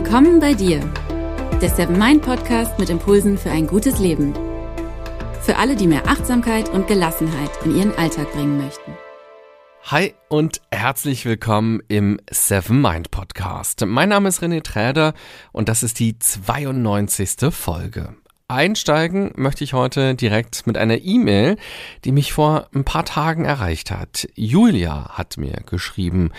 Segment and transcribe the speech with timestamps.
[0.00, 0.78] Willkommen bei dir,
[1.60, 4.32] der Seven Mind Podcast mit Impulsen für ein gutes Leben.
[5.42, 8.92] Für alle, die mehr Achtsamkeit und Gelassenheit in ihren Alltag bringen möchten.
[9.82, 13.84] Hi und herzlich willkommen im Seven Mind Podcast.
[13.86, 15.14] Mein Name ist René Träder
[15.50, 17.52] und das ist die 92.
[17.52, 18.14] Folge.
[18.46, 21.56] Einsteigen möchte ich heute direkt mit einer E-Mail,
[22.04, 24.28] die mich vor ein paar Tagen erreicht hat.
[24.36, 26.30] Julia hat mir geschrieben.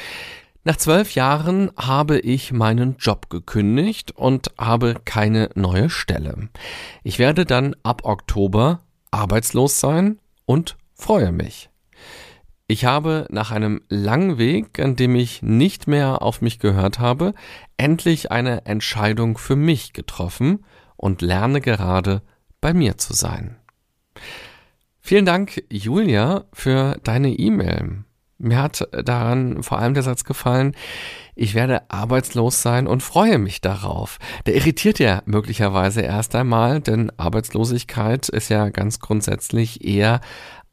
[0.63, 6.49] Nach zwölf Jahren habe ich meinen Job gekündigt und habe keine neue Stelle.
[7.03, 11.69] Ich werde dann ab Oktober arbeitslos sein und freue mich.
[12.67, 17.33] Ich habe nach einem langen Weg, an dem ich nicht mehr auf mich gehört habe,
[17.77, 20.65] endlich eine Entscheidung für mich getroffen
[20.95, 22.21] und lerne gerade
[22.61, 23.55] bei mir zu sein.
[24.99, 28.03] Vielen Dank, Julia, für deine E-Mail.
[28.39, 30.73] Mir hat daran vor allem der Satz gefallen,
[31.35, 34.17] ich werde arbeitslos sein und freue mich darauf.
[34.45, 40.21] Der irritiert ja möglicherweise erst einmal, denn Arbeitslosigkeit ist ja ganz grundsätzlich eher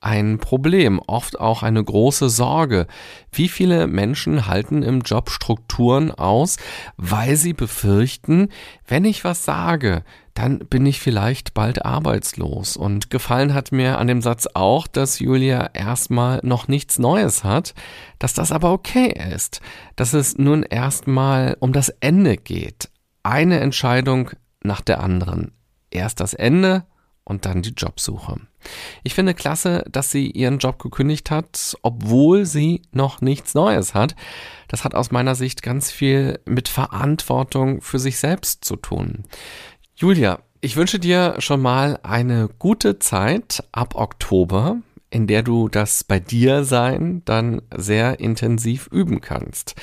[0.00, 2.86] ein Problem, oft auch eine große Sorge.
[3.32, 6.58] Wie viele Menschen halten im Job Strukturen aus,
[6.96, 8.48] weil sie befürchten,
[8.86, 12.76] wenn ich was sage, dann bin ich vielleicht bald arbeitslos.
[12.76, 17.74] Und gefallen hat mir an dem Satz auch, dass Julia erstmal noch nichts Neues hat,
[18.18, 19.60] dass das aber okay ist,
[19.96, 22.90] dass es nun erstmal um das Ende geht.
[23.22, 24.30] Eine Entscheidung
[24.62, 25.52] nach der anderen.
[25.90, 26.84] Erst das Ende
[27.26, 28.36] und dann die Jobsuche.
[29.02, 34.14] Ich finde klasse, dass sie ihren Job gekündigt hat, obwohl sie noch nichts Neues hat.
[34.68, 39.24] Das hat aus meiner Sicht ganz viel mit Verantwortung für sich selbst zu tun.
[39.96, 44.78] Julia, ich wünsche dir schon mal eine gute Zeit ab Oktober,
[45.10, 49.74] in der du das bei dir sein dann sehr intensiv üben kannst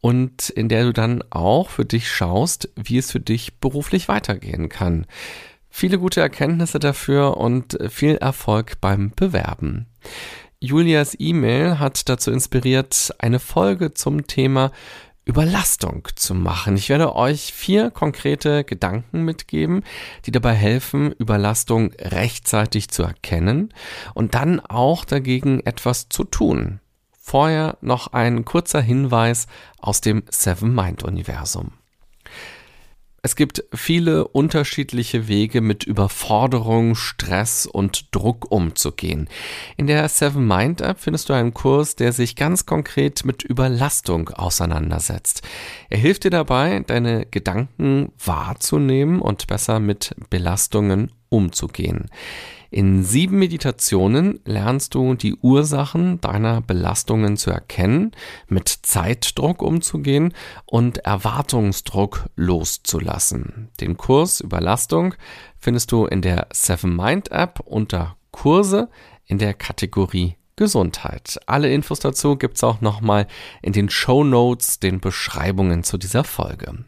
[0.00, 4.68] und in der du dann auch für dich schaust, wie es für dich beruflich weitergehen
[4.68, 5.06] kann.
[5.70, 9.86] Viele gute Erkenntnisse dafür und viel Erfolg beim Bewerben.
[10.60, 14.72] Julias E-Mail hat dazu inspiriert, eine Folge zum Thema
[15.28, 16.76] Überlastung zu machen.
[16.76, 19.84] Ich werde euch vier konkrete Gedanken mitgeben,
[20.24, 23.72] die dabei helfen, Überlastung rechtzeitig zu erkennen
[24.14, 26.80] und dann auch dagegen etwas zu tun.
[27.12, 31.72] Vorher noch ein kurzer Hinweis aus dem Seven Mind Universum.
[33.20, 39.28] Es gibt viele unterschiedliche Wege, mit Überforderung, Stress und Druck umzugehen.
[39.76, 44.28] In der Seven Mind App findest du einen Kurs, der sich ganz konkret mit Überlastung
[44.28, 45.42] auseinandersetzt.
[45.90, 52.06] Er hilft dir dabei, deine Gedanken wahrzunehmen und besser mit Belastungen umzugehen.
[52.70, 58.12] In sieben Meditationen lernst du die Ursachen deiner Belastungen zu erkennen,
[58.46, 60.34] mit Zeitdruck umzugehen
[60.66, 63.70] und Erwartungsdruck loszulassen.
[63.80, 65.14] Den Kurs Überlastung
[65.56, 68.90] findest du in der Seven Mind App unter Kurse
[69.24, 71.38] in der Kategorie Gesundheit.
[71.46, 73.28] Alle Infos dazu gibt's auch nochmal
[73.62, 76.84] in den Show Notes, den Beschreibungen zu dieser Folge.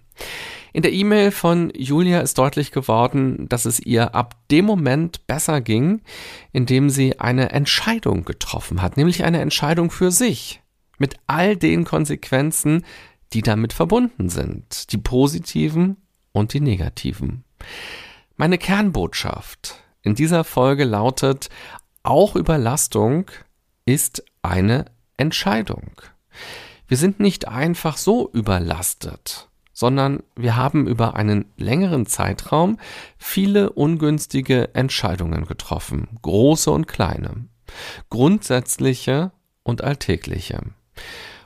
[0.73, 5.61] In der E-Mail von Julia ist deutlich geworden, dass es ihr ab dem Moment besser
[5.61, 6.03] ging,
[6.53, 10.63] in dem sie eine Entscheidung getroffen hat, nämlich eine Entscheidung für sich,
[10.99, 12.85] mit all den Konsequenzen,
[13.33, 15.97] die damit verbunden sind, die positiven
[16.33, 17.45] und die negativen.
[18.37, 21.49] Meine Kernbotschaft in dieser Folge lautet,
[22.03, 23.31] auch Überlastung
[23.87, 25.93] ist eine Entscheidung.
[26.87, 29.50] Wir sind nicht einfach so überlastet
[29.81, 32.77] sondern wir haben über einen längeren Zeitraum
[33.17, 37.47] viele ungünstige Entscheidungen getroffen, große und kleine,
[38.11, 39.33] grundsätzliche
[39.63, 40.61] und alltägliche.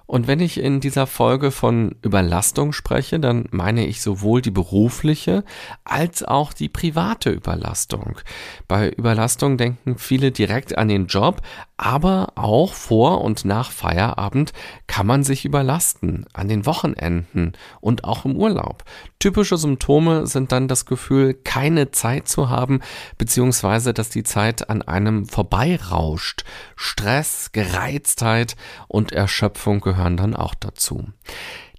[0.06, 5.44] Und wenn ich in dieser Folge von Überlastung spreche, dann meine ich sowohl die berufliche
[5.82, 8.18] als auch die private Überlastung.
[8.68, 11.40] Bei Überlastung denken viele direkt an den Job,
[11.78, 14.52] aber auch vor und nach Feierabend
[14.86, 18.84] kann man sich überlasten, an den Wochenenden und auch im Urlaub.
[19.18, 22.80] Typische Symptome sind dann das Gefühl, keine Zeit zu haben,
[23.16, 26.44] beziehungsweise dass die Zeit an einem vorbeirauscht.
[26.76, 28.54] Stress, Gereiztheit
[28.86, 31.08] und Erschöpfung gehören dann auch dazu.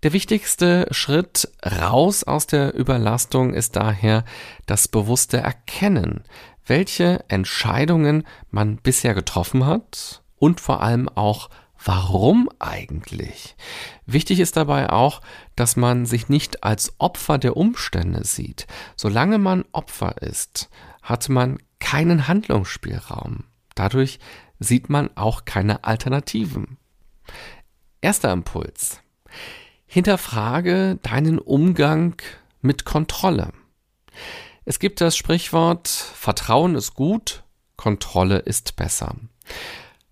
[0.03, 4.23] Der wichtigste Schritt raus aus der Überlastung ist daher
[4.65, 6.23] das bewusste Erkennen,
[6.65, 11.49] welche Entscheidungen man bisher getroffen hat und vor allem auch
[11.87, 13.55] Warum eigentlich?
[14.07, 15.21] Wichtig ist dabei auch,
[15.55, 18.65] dass man sich nicht als Opfer der Umstände sieht.
[18.95, 20.69] Solange man Opfer ist,
[21.03, 23.43] hat man keinen Handlungsspielraum.
[23.75, 24.19] Dadurch
[24.59, 26.77] sieht man auch keine Alternativen.
[28.05, 29.01] Erster Impuls.
[29.87, 32.21] Hinterfrage deinen Umgang
[32.61, 33.51] mit Kontrolle.
[34.63, 37.41] Es gibt das Sprichwort, Vertrauen ist gut,
[37.77, 39.15] Kontrolle ist besser.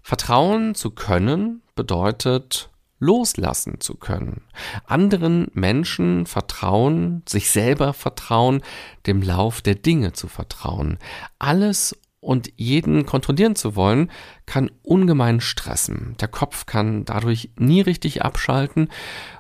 [0.02, 4.42] Vertrauen zu können bedeutet loslassen zu können.
[4.88, 8.64] Anderen Menschen vertrauen, sich selber vertrauen,
[9.06, 10.98] dem Lauf der Dinge zu vertrauen.
[11.38, 14.10] Alles und jeden kontrollieren zu wollen,
[14.46, 16.16] kann ungemein stressen.
[16.20, 18.90] Der Kopf kann dadurch nie richtig abschalten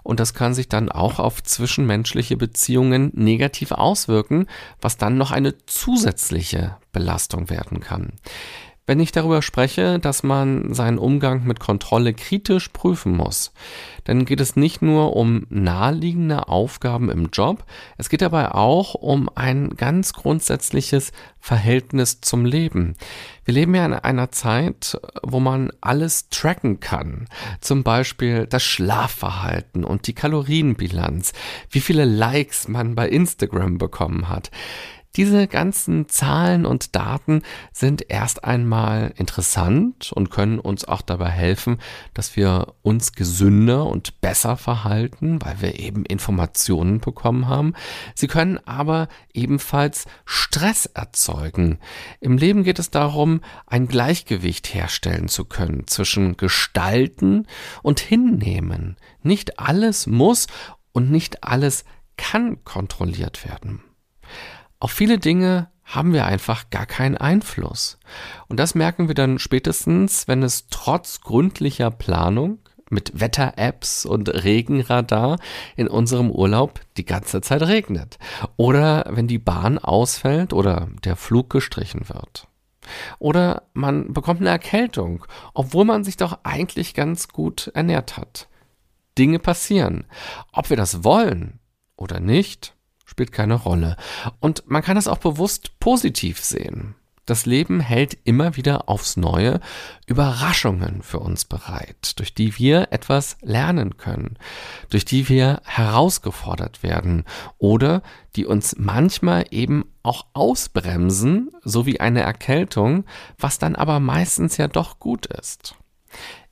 [0.04, 4.48] und das kann sich dann auch auf zwischenmenschliche Beziehungen negativ auswirken,
[4.82, 8.14] was dann noch eine zusätzliche Belastung werden kann.
[8.86, 13.54] Wenn ich darüber spreche, dass man seinen Umgang mit Kontrolle kritisch prüfen muss,
[14.04, 17.64] dann geht es nicht nur um naheliegende Aufgaben im Job,
[17.98, 22.96] es geht dabei auch um ein ganz grundsätzliches Verhältnis zum Leben.
[23.46, 27.28] Wir leben ja in einer Zeit, wo man alles tracken kann.
[27.62, 31.32] Zum Beispiel das Schlafverhalten und die Kalorienbilanz,
[31.70, 34.52] wie viele Likes man bei Instagram bekommen hat.
[35.16, 41.78] Diese ganzen Zahlen und Daten sind erst einmal interessant und können uns auch dabei helfen,
[42.16, 47.74] dass wir uns gesünder und besser verhalten, weil wir eben Informationen bekommen haben.
[48.16, 51.78] Sie können aber ebenfalls Stress erzeugen.
[52.20, 57.46] Im Leben geht es darum, ein Gleichgewicht herstellen zu können zwischen Gestalten
[57.84, 58.98] und Hinnehmen.
[59.22, 60.48] Nicht alles muss
[60.92, 61.86] und nicht alles
[62.18, 63.84] kann kontrolliert werden.
[64.84, 67.98] Auf viele Dinge haben wir einfach gar keinen Einfluss.
[68.50, 72.60] Und das merken wir dann spätestens, wenn es trotz gründlicher Planung
[72.90, 75.40] mit Wetter-Apps und Regenradar
[75.78, 78.20] in unserem Urlaub die ganze Zeit regnet.
[78.58, 82.50] Oder wenn die Bahn ausfällt oder der Flug gestrichen wird.
[83.20, 88.50] Oder man bekommt eine Erkältung, obwohl man sich doch eigentlich ganz gut ernährt hat.
[89.18, 90.08] Dinge passieren.
[90.52, 91.62] Ob wir das wollen
[91.96, 92.73] oder nicht,
[93.14, 93.96] spielt keine Rolle.
[94.40, 96.96] Und man kann es auch bewusst positiv sehen.
[97.28, 99.60] Das Leben hält immer wieder aufs Neue
[100.08, 104.38] Überraschungen für uns bereit, durch die wir etwas lernen können,
[104.90, 107.24] durch die wir herausgefordert werden
[107.60, 108.02] oder
[108.36, 113.06] die uns manchmal eben auch ausbremsen, so wie eine Erkältung,
[113.38, 115.76] was dann aber meistens ja doch gut ist.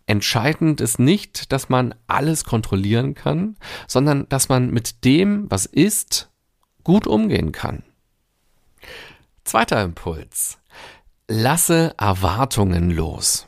[0.05, 3.55] Entscheidend ist nicht, dass man alles kontrollieren kann,
[3.87, 6.30] sondern dass man mit dem, was ist,
[6.83, 7.83] gut umgehen kann.
[9.43, 10.57] Zweiter Impuls.
[11.27, 13.47] Lasse Erwartungen los.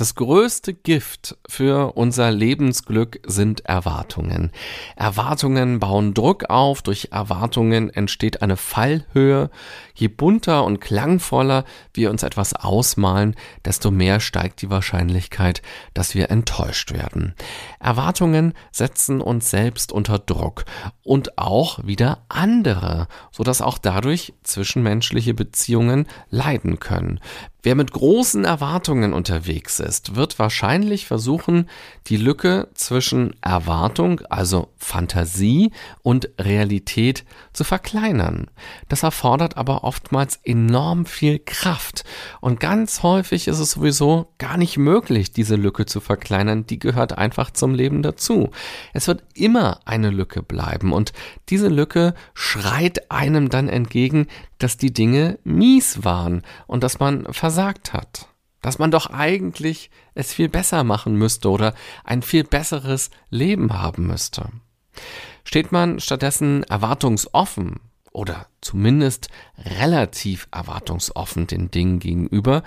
[0.00, 4.50] Das größte Gift für unser Lebensglück sind Erwartungen.
[4.96, 9.50] Erwartungen bauen Druck auf, durch Erwartungen entsteht eine Fallhöhe.
[9.94, 13.36] Je bunter und klangvoller wir uns etwas ausmalen,
[13.66, 15.60] desto mehr steigt die Wahrscheinlichkeit,
[15.92, 17.34] dass wir enttäuscht werden.
[17.78, 20.64] Erwartungen setzen uns selbst unter Druck
[21.04, 27.20] und auch wieder andere, sodass auch dadurch zwischenmenschliche Beziehungen leiden können.
[27.62, 31.68] Wer mit großen Erwartungen unterwegs ist, wird wahrscheinlich versuchen,
[32.06, 35.70] die Lücke zwischen Erwartung, also Fantasie
[36.02, 38.50] und Realität zu verkleinern.
[38.88, 42.04] Das erfordert aber oftmals enorm viel Kraft
[42.40, 47.18] und ganz häufig ist es sowieso gar nicht möglich, diese Lücke zu verkleinern, die gehört
[47.18, 48.50] einfach zum Leben dazu.
[48.94, 51.12] Es wird immer eine Lücke bleiben und
[51.50, 54.28] diese Lücke schreit einem dann entgegen,
[54.60, 58.28] dass die Dinge mies waren und dass man versagt hat.
[58.62, 61.74] Dass man doch eigentlich es viel besser machen müsste oder
[62.04, 64.50] ein viel besseres Leben haben müsste.
[65.44, 67.80] Steht man stattdessen erwartungsoffen
[68.12, 72.62] oder zumindest relativ erwartungsoffen den Dingen gegenüber,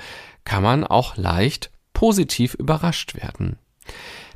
[0.46, 3.60] kann man auch leicht positiv überrascht werden.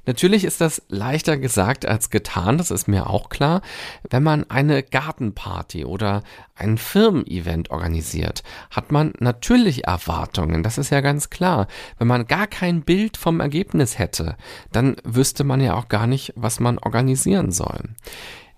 [0.08, 3.62] Natürlich ist das leichter gesagt als getan, das ist mir auch klar.
[4.10, 6.24] Wenn man eine Gartenparty oder
[6.56, 11.68] ein Firmen-Event organisiert, hat man natürlich Erwartungen, das ist ja ganz klar.
[12.00, 14.38] Wenn man gar kein Bild vom Ergebnis hätte,
[14.72, 17.82] dann wüsste man ja auch gar nicht, was man organisieren soll.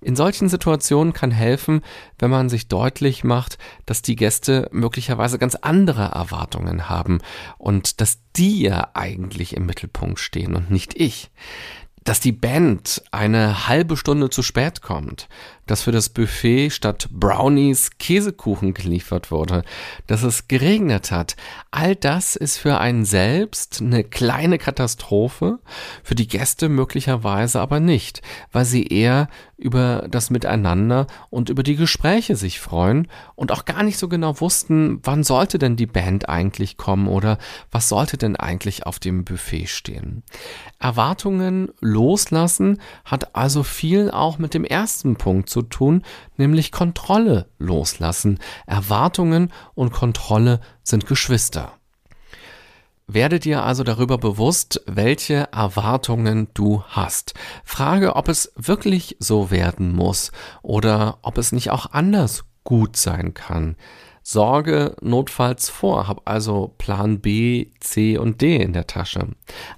[0.01, 1.81] In solchen Situationen kann helfen,
[2.17, 7.19] wenn man sich deutlich macht, dass die Gäste möglicherweise ganz andere Erwartungen haben
[7.57, 11.31] und dass die ja eigentlich im Mittelpunkt stehen und nicht ich.
[12.05, 15.27] Dass die Band eine halbe Stunde zu spät kommt,
[15.69, 19.63] dass für das Buffet statt Brownies Käsekuchen geliefert wurde,
[20.07, 21.35] dass es geregnet hat.
[21.69, 25.59] All das ist für einen selbst eine kleine Katastrophe,
[26.03, 29.27] für die Gäste möglicherweise aber nicht, weil sie eher
[29.59, 34.39] über das Miteinander und über die Gespräche sich freuen und auch gar nicht so genau
[34.39, 37.37] wussten, wann sollte denn die Band eigentlich kommen oder
[37.69, 40.23] was sollte denn eigentlich auf dem Buffet stehen.
[40.79, 46.03] Erwartungen loslassen hat also viel auch mit dem ersten Punkt zu tun,
[46.37, 48.39] nämlich Kontrolle loslassen.
[48.65, 51.73] Erwartungen und Kontrolle sind Geschwister.
[53.11, 57.33] Werde dir also darüber bewusst, welche Erwartungen du hast.
[57.63, 63.33] Frage, ob es wirklich so werden muss oder ob es nicht auch anders gut sein
[63.33, 63.77] kann.
[64.31, 69.29] Sorge notfalls vor, hab also Plan B, C und D in der Tasche.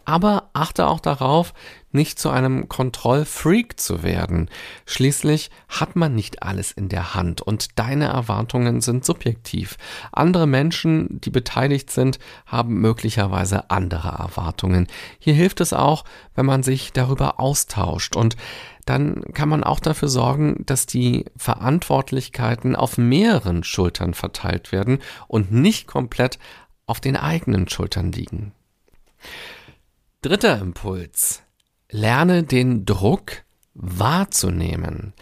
[0.03, 1.53] Aber achte auch darauf,
[1.93, 4.49] nicht zu einem Kontrollfreak zu werden.
[4.85, 9.77] Schließlich hat man nicht alles in der Hand und deine Erwartungen sind subjektiv.
[10.11, 14.87] Andere Menschen, die beteiligt sind, haben möglicherweise andere Erwartungen.
[15.17, 16.03] Hier hilft es auch,
[16.35, 18.35] wenn man sich darüber austauscht und
[18.91, 25.51] dann kann man auch dafür sorgen, dass die Verantwortlichkeiten auf mehreren Schultern verteilt werden und
[25.51, 26.39] nicht komplett
[26.85, 28.51] auf den eigenen Schultern liegen.
[30.21, 31.41] Dritter Impuls.
[31.89, 33.43] Lerne den Druck
[33.73, 35.13] wahrzunehmen.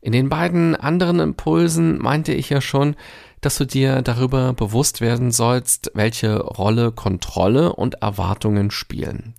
[0.00, 2.94] In den beiden anderen Impulsen meinte ich ja schon,
[3.40, 9.34] dass du dir darüber bewusst werden sollst, welche Rolle Kontrolle und Erwartungen spielen.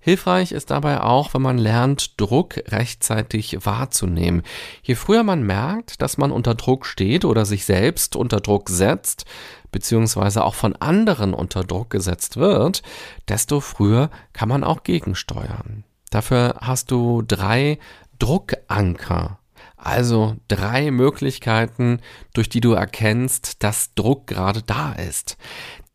[0.00, 4.42] Hilfreich ist dabei auch, wenn man lernt, Druck rechtzeitig wahrzunehmen.
[4.82, 9.26] Je früher man merkt, dass man unter Druck steht oder sich selbst unter Druck setzt,
[9.70, 12.82] beziehungsweise auch von anderen unter Druck gesetzt wird,
[13.28, 15.84] desto früher kann man auch gegensteuern.
[16.10, 17.78] Dafür hast du drei
[18.18, 19.40] Druckanker
[19.82, 22.00] also drei Möglichkeiten,
[22.34, 25.36] durch die du erkennst, dass Druck gerade da ist.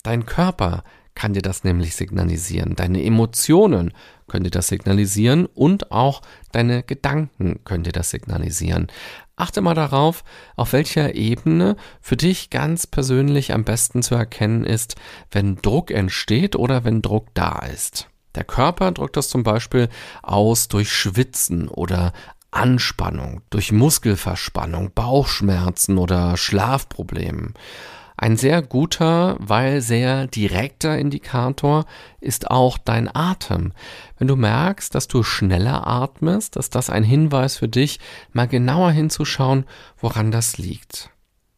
[0.04, 0.84] Dein Körper
[1.16, 2.76] kann dir das nämlich signalisieren.
[2.76, 3.94] Deine Emotionen
[4.28, 8.88] können dir das signalisieren und auch deine Gedanken können dir das signalisieren.
[9.38, 10.24] Achte mal darauf,
[10.56, 14.96] auf welcher Ebene für dich ganz persönlich am besten zu erkennen ist,
[15.32, 18.08] wenn Druck entsteht oder wenn Druck da ist.
[18.36, 19.90] Der Körper drückt das zum Beispiel
[20.22, 22.14] aus durch Schwitzen oder
[22.52, 27.54] Anspannung, durch Muskelverspannung, Bauchschmerzen oder Schlafproblemen.
[28.18, 31.86] Ein sehr guter, weil sehr direkter Indikator
[32.22, 33.74] ist auch dein Atem.
[34.18, 38.00] Wenn du merkst, dass du schneller atmest, ist das ein Hinweis für dich,
[38.32, 39.66] mal genauer hinzuschauen,
[40.00, 41.10] woran das liegt.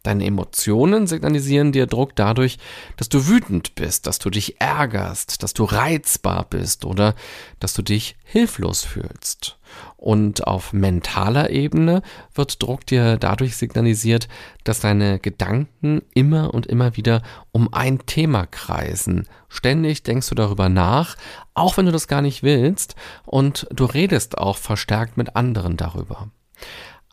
[0.07, 2.59] Deine Emotionen signalisieren dir Druck dadurch,
[2.95, 7.13] dass du wütend bist, dass du dich ärgerst, dass du reizbar bist oder
[7.59, 9.59] dass du dich hilflos fühlst.
[9.97, 14.29] Und auf mentaler Ebene wird Druck dir dadurch signalisiert,
[14.63, 17.21] dass deine Gedanken immer und immer wieder
[17.51, 19.27] um ein Thema kreisen.
[19.49, 21.17] Ständig denkst du darüber nach,
[21.53, 22.95] auch wenn du das gar nicht willst,
[23.25, 26.29] und du redest auch verstärkt mit anderen darüber.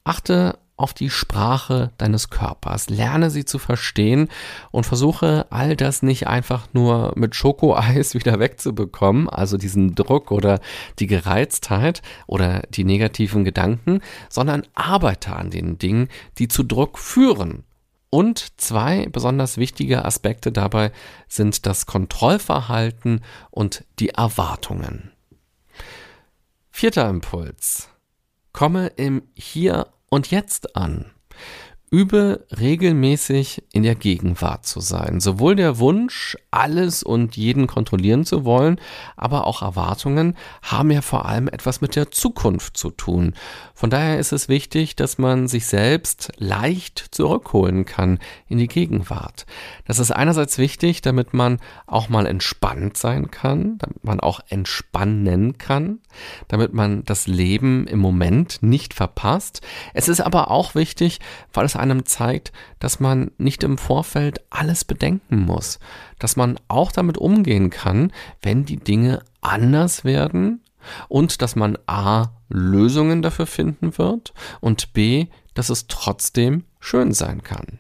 [0.05, 2.91] Achte auf die Sprache deines Körpers.
[2.91, 4.29] Lerne sie zu verstehen
[4.71, 10.61] und versuche all das nicht einfach nur mit Schokoeis wieder wegzubekommen, also diesen Druck oder
[10.99, 17.65] die Gereiztheit oder die negativen Gedanken, sondern arbeite an den Dingen, die zu Druck führen.
[18.11, 20.93] Und zwei besonders wichtige Aspekte dabei
[21.27, 25.11] sind das Kontrollverhalten und die Erwartungen.
[26.71, 27.89] Vierter Impuls.
[28.53, 31.11] Komme im Hier und Jetzt an.
[31.95, 35.21] Übe regelmäßig in der Gegenwart zu sein.
[35.21, 38.81] Sowohl der Wunsch, alles und jeden kontrollieren zu wollen,
[39.17, 43.35] aber auch Erwartungen haben ja vor allem etwas mit der Zukunft zu tun.
[43.75, 49.47] Von daher ist es wichtig, dass man sich selbst leicht zurückholen kann in die Gegenwart.
[49.87, 55.59] Das ist einerseits wichtig, damit man auch mal entspannt sein kann, damit man auch entspannen
[55.59, 56.01] kann,
[56.49, 59.61] damit man das Leben im Moment nicht verpasst.
[59.93, 61.21] Es ist aber auch wichtig,
[61.53, 65.79] weil es einem zeigt, dass man nicht im Vorfeld alles bedenken muss,
[66.19, 68.13] dass man auch damit umgehen kann,
[68.43, 70.63] wenn die Dinge anders werden
[71.09, 72.31] und dass man a.
[72.49, 75.27] Lösungen dafür finden wird und b.
[75.55, 77.79] dass es trotzdem schön sein kann.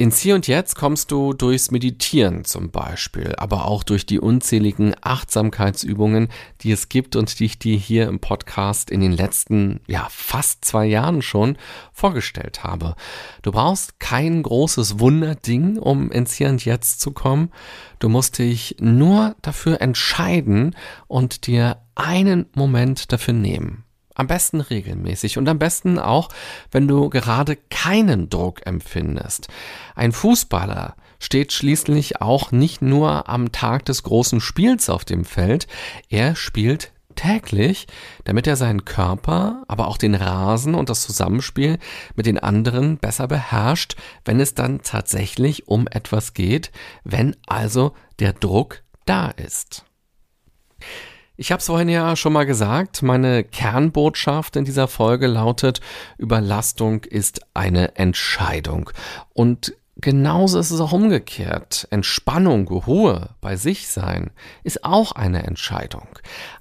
[0.00, 4.94] Ins Hier und Jetzt kommst du durchs Meditieren zum Beispiel, aber auch durch die unzähligen
[5.00, 6.28] Achtsamkeitsübungen,
[6.60, 10.64] die es gibt und die ich dir hier im Podcast in den letzten, ja, fast
[10.64, 11.58] zwei Jahren schon
[11.92, 12.94] vorgestellt habe.
[13.42, 17.50] Du brauchst kein großes Wunderding, um ins Hier und Jetzt zu kommen.
[17.98, 20.76] Du musst dich nur dafür entscheiden
[21.08, 23.82] und dir einen Moment dafür nehmen
[24.18, 26.28] am besten regelmäßig und am besten auch,
[26.70, 29.48] wenn du gerade keinen Druck empfindest.
[29.94, 35.66] Ein Fußballer steht schließlich auch nicht nur am Tag des großen Spiels auf dem Feld,
[36.10, 37.86] er spielt täglich,
[38.24, 41.78] damit er seinen Körper, aber auch den Rasen und das Zusammenspiel
[42.14, 46.70] mit den anderen besser beherrscht, wenn es dann tatsächlich um etwas geht,
[47.02, 49.84] wenn also der Druck da ist.
[51.40, 55.80] Ich habe es vorhin ja schon mal gesagt, meine Kernbotschaft in dieser Folge lautet,
[56.18, 58.90] Überlastung ist eine Entscheidung.
[59.34, 61.86] Und genauso ist es auch umgekehrt.
[61.92, 64.32] Entspannung, Ruhe, bei sich sein
[64.64, 66.08] ist auch eine Entscheidung.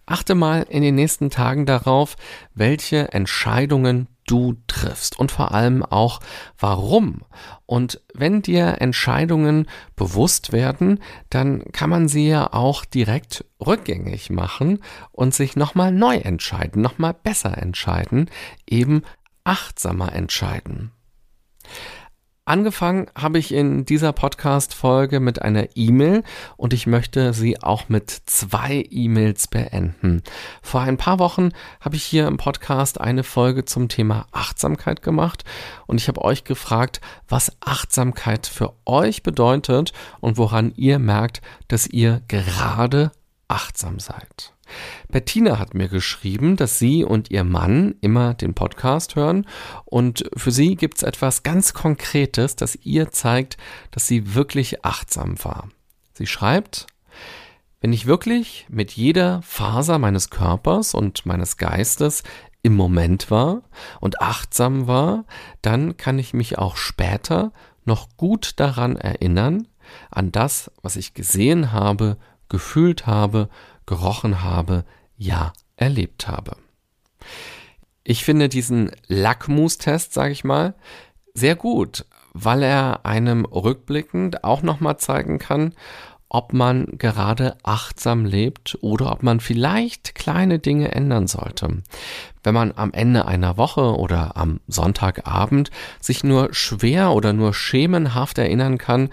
[0.06, 2.16] Achte mal in den nächsten Tagen darauf,
[2.54, 6.20] welche Entscheidungen du triffst und vor allem auch
[6.60, 7.22] warum.
[7.66, 14.80] Und wenn dir Entscheidungen bewusst werden, dann kann man sie ja auch direkt rückgängig machen
[15.12, 18.30] und sich nochmal neu entscheiden, nochmal besser entscheiden,
[18.68, 19.02] eben
[19.44, 20.92] achtsamer entscheiden.
[22.48, 26.24] Angefangen habe ich in dieser Podcast-Folge mit einer E-Mail
[26.56, 30.24] und ich möchte sie auch mit zwei E-Mails beenden.
[30.62, 31.50] Vor ein paar Wochen
[31.82, 35.44] habe ich hier im Podcast eine Folge zum Thema Achtsamkeit gemacht
[35.88, 41.86] und ich habe euch gefragt, was Achtsamkeit für euch bedeutet und woran ihr merkt, dass
[41.86, 43.12] ihr gerade
[43.50, 44.54] achtsam seid.
[45.10, 49.46] Bettina hat mir geschrieben, dass sie und ihr Mann immer den Podcast hören
[49.86, 53.58] und für sie gibt es etwas ganz Konkretes, das ihr zeigt,
[53.92, 55.70] dass sie wirklich achtsam war.
[56.14, 56.88] Sie schreibt,
[57.80, 62.24] wenn ich wirklich mit jeder Faser meines Körpers und meines Geistes
[62.64, 63.62] im Moment war
[64.02, 65.26] und achtsam war,
[65.62, 67.52] dann kann ich mich auch später
[67.86, 69.68] noch gut daran erinnern,
[70.12, 72.18] an das, was ich gesehen habe,
[72.50, 73.50] gefühlt habe,
[73.88, 74.86] gerochen habe,
[75.18, 76.56] ja erlebt habe.
[78.04, 80.76] Ich finde diesen Lackmustest, sage ich mal,
[81.34, 85.74] sehr gut, weil er einem rückblickend auch nochmal zeigen kann,
[86.30, 91.84] ob man gerade achtsam lebt oder ob man vielleicht kleine Dinge ändern sollte.
[92.44, 98.38] Wenn man am Ende einer Woche oder am Sonntagabend sich nur schwer oder nur schemenhaft
[98.38, 99.10] erinnern kann,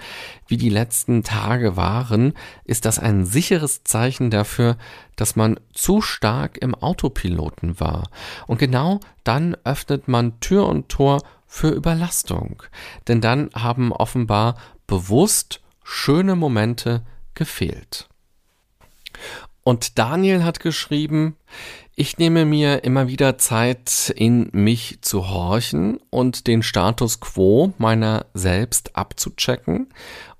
[0.47, 4.77] wie die letzten Tage waren, ist das ein sicheres Zeichen dafür,
[5.16, 8.09] dass man zu stark im Autopiloten war.
[8.46, 12.62] Und genau dann öffnet man Tür und Tor für Überlastung.
[13.07, 17.03] Denn dann haben offenbar bewusst schöne Momente
[17.35, 18.09] gefehlt.
[19.62, 21.37] Und Daniel hat geschrieben,
[21.94, 28.27] ich nehme mir immer wieder Zeit, in mich zu horchen und den Status quo meiner
[28.35, 29.88] selbst abzuchecken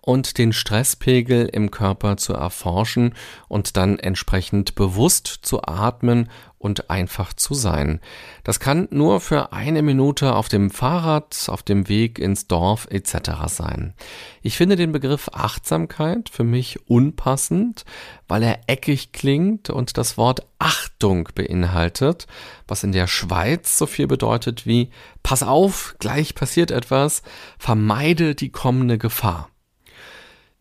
[0.02, 3.14] und den Stresspegel im Körper zu erforschen
[3.48, 6.28] und dann entsprechend bewusst zu atmen
[6.64, 8.00] und einfach zu sein.
[8.42, 13.48] Das kann nur für eine Minute auf dem Fahrrad, auf dem Weg ins Dorf etc.
[13.48, 13.92] sein.
[14.40, 17.85] Ich finde den Begriff Achtsamkeit für mich unpassend,
[18.29, 22.27] weil er eckig klingt und das Wort Achtung beinhaltet,
[22.66, 24.88] was in der Schweiz so viel bedeutet wie
[25.22, 27.22] Pass auf, gleich passiert etwas,
[27.59, 29.50] vermeide die kommende Gefahr.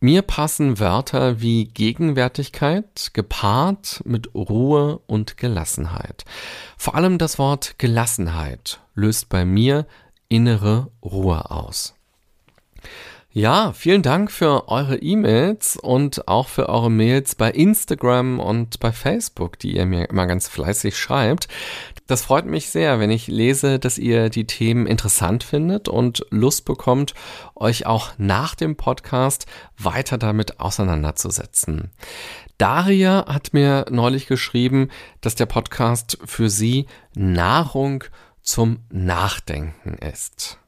[0.04, 6.26] Mir passen Wörter wie Gegenwärtigkeit gepaart mit Ruhe und Gelassenheit.
[6.76, 9.88] Vor allem das Wort Gelassenheit löst bei mir
[10.28, 11.96] innere Ruhe aus.
[13.36, 18.92] Ja, vielen Dank für eure E-Mails und auch für eure Mails bei Instagram und bei
[18.92, 21.48] Facebook, die ihr mir immer ganz fleißig schreibt.
[22.06, 26.66] Das freut mich sehr, wenn ich lese, dass ihr die Themen interessant findet und Lust
[26.66, 27.16] bekommt,
[27.56, 29.48] euch auch nach dem Podcast
[29.80, 31.90] weiter damit auseinanderzusetzen.
[32.60, 34.90] Daria hat mir neulich geschrieben,
[35.22, 38.04] dass der Podcast für sie Nahrung
[38.44, 40.60] zum Nachdenken ist.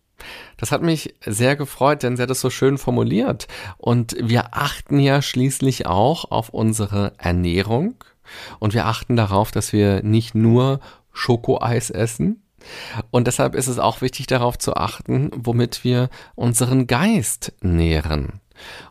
[0.65, 3.47] Das hat mich sehr gefreut, denn sie hat es so schön formuliert.
[3.77, 8.03] Und wir achten ja schließlich auch auf unsere Ernährung.
[8.57, 10.79] Und wir achten darauf, dass wir nicht nur
[11.13, 12.41] Schokoeis essen.
[13.11, 18.41] Und deshalb ist es auch wichtig darauf zu achten, womit wir unseren Geist nähren.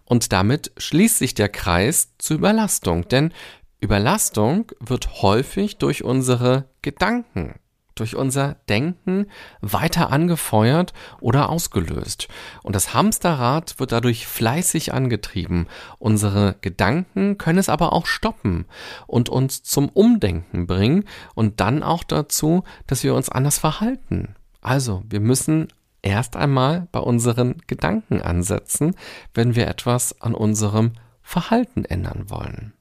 [0.05, 3.33] Und damit schließt sich der Kreis zur Überlastung, denn
[3.81, 7.57] Überlastung wird häufig durch unsere Gedanken
[7.95, 9.27] durch unser Denken
[9.61, 12.29] weiter angefeuert oder ausgelöst.
[12.63, 15.67] Und das Hamsterrad wird dadurch fleißig angetrieben.
[15.99, 18.67] Unsere Gedanken können es aber auch stoppen
[19.07, 21.05] und uns zum Umdenken bringen
[21.35, 24.35] und dann auch dazu, dass wir uns anders verhalten.
[24.61, 25.69] Also, wir müssen
[26.03, 28.95] erst einmal bei unseren Gedanken ansetzen,
[29.33, 32.75] wenn wir etwas an unserem Verhalten ändern wollen.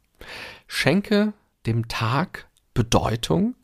[0.67, 1.33] Schenke
[1.65, 3.55] dem Tag Bedeutung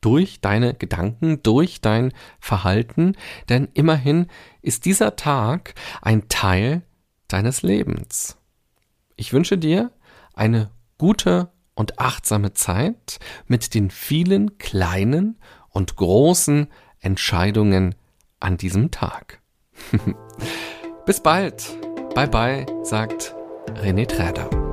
[0.00, 3.16] durch deine Gedanken, durch dein Verhalten,
[3.48, 4.26] denn immerhin
[4.62, 6.82] ist dieser Tag ein Teil
[7.26, 8.38] deines Lebens.
[9.16, 9.90] Ich wünsche dir
[10.34, 16.68] eine gute und achtsame Zeit mit den vielen kleinen und großen
[17.00, 17.94] Entscheidungen
[18.40, 19.40] an diesem Tag.
[21.06, 21.76] Bis bald.
[22.14, 23.34] Bye bye, sagt
[23.82, 24.67] René Träder.